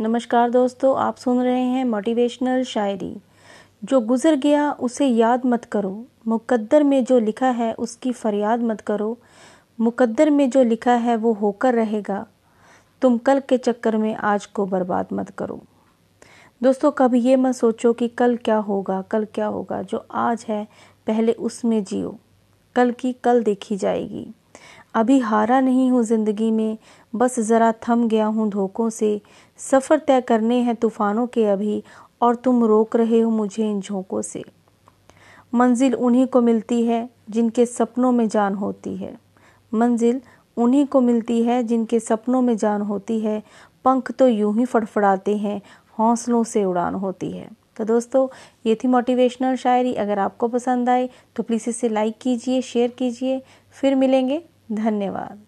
नमस्कार 0.00 0.50
दोस्तों, 0.50 0.96
आप 0.96 1.16
सुन 1.16 1.42
रहे 1.42 1.62
हैं 1.62 1.84
मोटिवेशनल 1.84 2.62
शायरी। 2.64 3.16
जो 3.84 4.00
गुज़र 4.00 4.36
गया 4.36 4.72
उसे 4.72 5.06
याद 5.06 5.46
मत 5.46 5.64
करो। 5.64 6.04
मुकद्दर 6.28 6.82
में 6.82 7.04
जो 7.04 7.18
लिखा 7.18 7.46
है 7.46 7.72
उसकी 7.74 8.12
फरियाद 8.12 8.62
मत 8.62 8.80
करो। 8.80 9.18
मुकद्दर 9.80 10.30
में 10.30 10.50
जो 10.50 10.62
लिखा 10.62 10.92
है 10.92 11.16
वो 11.16 11.32
होकर 11.32 11.74
रहेगा। 11.74 12.26
तुम 13.02 13.18
कल 13.18 13.40
के 13.40 13.58
चक्कर 13.58 13.96
में 13.96 14.14
आज 14.14 14.46
को 14.46 14.66
बर्बाद 14.66 15.06
मत 15.12 15.30
करो। 15.30 15.62
दोस्तों 16.62 16.90
कभी 16.90 17.20
ये 17.20 17.36
मत 17.36 17.54
सोचो 17.54 17.92
कि 17.92 18.08
कल 18.08 18.36
क्या 18.36 18.56
होगा, 18.56 19.02
कल 19.02 19.24
क्या 19.24 19.46
होगा। 19.46 19.82
जो 19.82 20.06
आज 20.10 20.46
है, 20.48 20.68
पहले 21.06 21.32
उसमें 21.32 21.84
जियो। 21.84 22.18
कल 22.76 22.90
की 22.90 23.12
कल 23.12 23.42
देखी 23.42 23.76
जाएगी। 23.76 24.26
अभी 24.94 25.18
हारा 25.18 25.60
नहीं 25.60 25.90
हूँ 25.90 26.02
ज़िंदगी 26.04 26.50
में, 26.50 26.76
बस 27.12 27.38
ज़रा 27.40 27.72
थम 27.88 28.06
गया 28.08 28.26
हूँ 28.26 28.48
धोखों 28.50 28.88
से। 28.90 29.20
सफ़र 29.60 29.98
तय 29.98 30.20
करने 30.20 30.58
हैं 30.58 30.74
तूफ़ानों 30.76 31.26
के 31.26 31.44
अभी, 31.44 31.82
और 32.22 32.34
तुम 32.34 32.64
रोक 32.64 32.96
रहे 32.96 33.20
हो 33.20 33.30
मुझे 33.30 33.70
इन 33.70 33.80
झोंकों 33.80 34.22
से। 34.22 34.44
मंजिल 35.52 35.94
उन्हीं 35.94 36.26
को 36.26 36.40
मिलती 36.40 36.82
है 36.84 37.08
जिनके 37.30 37.66
सपनों 37.66 38.12
में 38.12 38.28
जान 38.28 38.54
होती 38.54 38.96
है। 38.96 39.14
मंजिल 39.72 40.20
उन्हीं 40.56 40.86
को 40.86 41.00
मिलती 41.00 41.42
है 41.42 41.62
जिनके 41.62 42.00
सपनों 42.00 42.42
में 42.42 42.56
जान 42.56 42.82
होती 42.82 43.18
है। 43.20 43.42
पंख 43.84 44.10
तो 44.12 44.28
यूँ 44.28 44.56
ही 44.56 44.64
फड़फड़ाते 44.64 45.36
हैं, 45.36 45.60
हौसलों 45.98 46.42
से 46.44 46.64
उड़ान 46.64 46.94
होती 46.94 47.30
है। 47.30 47.48
तो 47.76 47.84
दोस्तों, 47.84 48.26
ये 48.66 48.74
थी 48.74 48.88
मोटिवेशनल 48.88 49.56
शायरी। 49.56 49.94
अगर 49.94 50.18
आपको 50.18 50.48
पसंद 50.48 50.88
आए 50.88 51.08
तो 51.36 51.42
प्लीज़ 51.42 51.68
इसे 51.70 51.88
लाइक 51.88 52.18
कीजिए 52.22 52.60
शेयर 52.62 52.90
कीजिए। 52.98 53.42
फिर 53.76 53.94
मिलेंगे 53.94 54.42
धन्यवाद। 54.72 55.44